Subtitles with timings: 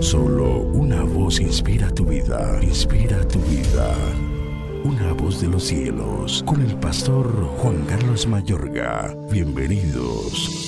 [0.00, 3.94] Solo una voz inspira tu vida, inspira tu vida.
[4.84, 7.26] Una voz de los cielos, con el pastor
[7.58, 9.16] Juan Carlos Mayorga.
[9.30, 10.62] Bienvenidos.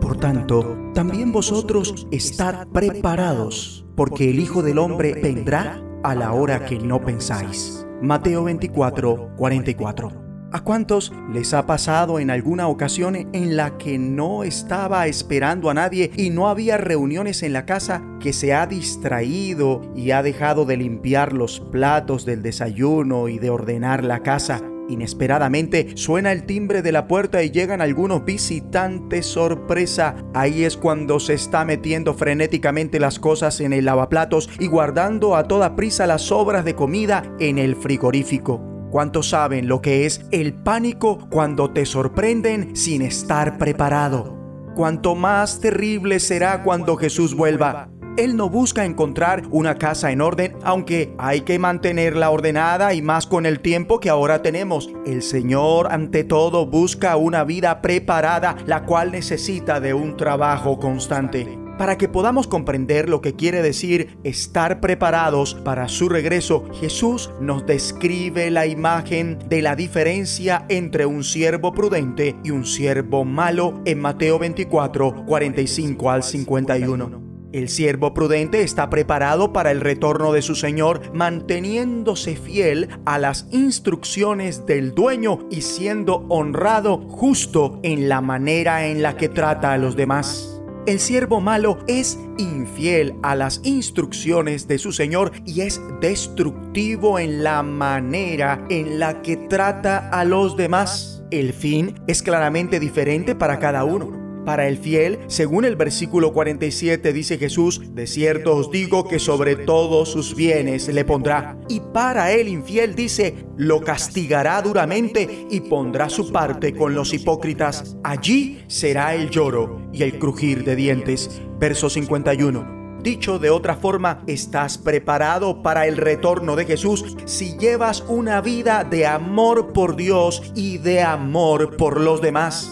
[0.00, 6.64] Por tanto, también vosotros estad preparados, porque el Hijo del Hombre vendrá a la hora
[6.64, 7.86] que no pensáis.
[8.02, 10.25] Mateo 24, 44.
[10.56, 15.74] ¿A cuántos les ha pasado en alguna ocasión en la que no estaba esperando a
[15.74, 20.64] nadie y no había reuniones en la casa que se ha distraído y ha dejado
[20.64, 24.62] de limpiar los platos del desayuno y de ordenar la casa?
[24.88, 30.14] Inesperadamente suena el timbre de la puerta y llegan algunos visitantes sorpresa.
[30.32, 35.48] Ahí es cuando se está metiendo frenéticamente las cosas en el lavaplatos y guardando a
[35.48, 38.75] toda prisa las sobras de comida en el frigorífico.
[38.90, 44.36] ¿Cuántos saben lo que es el pánico cuando te sorprenden sin estar preparado?
[44.76, 47.88] Cuanto más terrible será cuando Jesús vuelva.
[48.16, 53.26] Él no busca encontrar una casa en orden, aunque hay que mantenerla ordenada y más
[53.26, 54.88] con el tiempo que ahora tenemos.
[55.04, 61.65] El Señor ante todo busca una vida preparada, la cual necesita de un trabajo constante.
[61.78, 67.66] Para que podamos comprender lo que quiere decir estar preparados para su regreso, Jesús nos
[67.66, 74.00] describe la imagen de la diferencia entre un siervo prudente y un siervo malo en
[74.00, 77.26] Mateo 24, 45 al 51.
[77.52, 83.48] El siervo prudente está preparado para el retorno de su Señor, manteniéndose fiel a las
[83.50, 89.78] instrucciones del dueño y siendo honrado justo en la manera en la que trata a
[89.78, 90.55] los demás.
[90.86, 97.42] El siervo malo es infiel a las instrucciones de su Señor y es destructivo en
[97.42, 101.24] la manera en la que trata a los demás.
[101.32, 104.25] El fin es claramente diferente para cada uno.
[104.46, 109.56] Para el fiel, según el versículo 47 dice Jesús, de cierto os digo que sobre
[109.56, 111.58] todos sus bienes le pondrá.
[111.68, 117.96] Y para el infiel dice, lo castigará duramente y pondrá su parte con los hipócritas.
[118.04, 121.42] Allí será el lloro y el crujir de dientes.
[121.58, 123.00] Verso 51.
[123.02, 128.84] Dicho de otra forma, estás preparado para el retorno de Jesús si llevas una vida
[128.84, 132.70] de amor por Dios y de amor por los demás.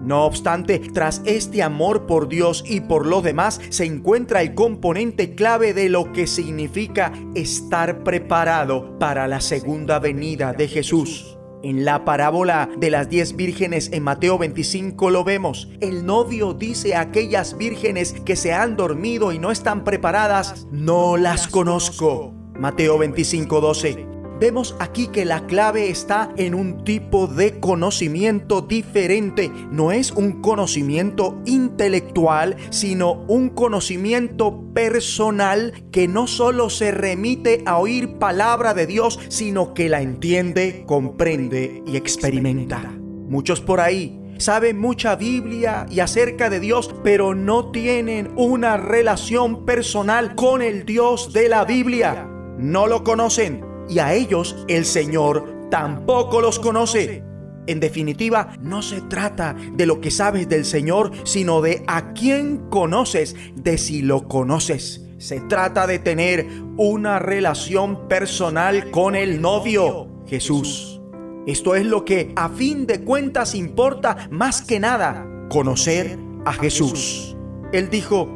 [0.00, 5.34] No obstante, tras este amor por Dios y por los demás se encuentra el componente
[5.34, 11.38] clave de lo que significa estar preparado para la segunda venida de Jesús.
[11.64, 15.68] En la parábola de las diez vírgenes en Mateo 25 lo vemos.
[15.80, 21.16] El novio dice a aquellas vírgenes que se han dormido y no están preparadas, no
[21.16, 22.32] las conozco.
[22.54, 29.50] Mateo 25, 12 vemos aquí que la clave está en un tipo de conocimiento diferente.
[29.70, 37.78] No es un conocimiento intelectual, sino un conocimiento personal que no solo se remite a
[37.78, 42.80] oír palabra de Dios, sino que la entiende, comprende y experimenta.
[43.28, 49.66] Muchos por ahí saben mucha Biblia y acerca de Dios, pero no tienen una relación
[49.66, 52.26] personal con el Dios de la Biblia.
[52.56, 57.24] No lo conocen, y a ellos el Señor tampoco los conoce.
[57.66, 62.68] En definitiva, no se trata de lo que sabes del Señor, sino de a quién
[62.70, 65.04] conoces, de si lo conoces.
[65.18, 71.00] Se trata de tener una relación personal con el novio, Jesús.
[71.46, 77.36] Esto es lo que a fin de cuentas importa más que nada, conocer a Jesús.
[77.72, 78.28] Él dijo,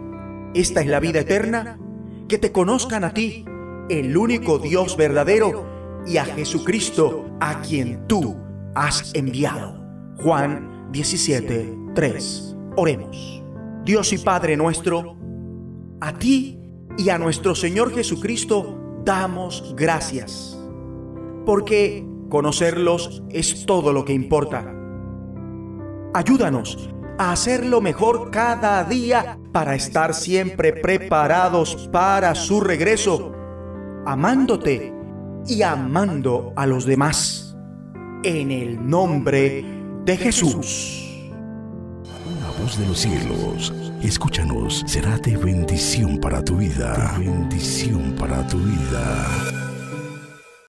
[0.55, 1.79] esta es la vida eterna,
[2.29, 3.45] que te conozcan a ti,
[3.89, 5.67] el único Dios verdadero
[6.07, 8.37] y a Jesucristo a quien tú
[8.75, 9.81] has enviado.
[10.23, 12.57] Juan 17, 3.
[12.77, 13.43] Oremos.
[13.85, 15.17] Dios y Padre nuestro,
[16.01, 16.59] a ti
[16.97, 20.59] y a nuestro Señor Jesucristo damos gracias,
[21.45, 24.73] porque conocerlos es todo lo que importa.
[26.15, 33.42] Ayúdanos a hacerlo mejor cada día para estar siempre preparados para su regreso
[34.07, 34.93] amándote
[35.47, 37.57] y amando a los demás.
[38.25, 39.65] En el nombre
[40.05, 41.03] de Jesús.
[42.25, 47.17] Una voz de los cielos, escúchanos, será de bendición para tu vida.
[47.19, 49.72] bendición para tu vida.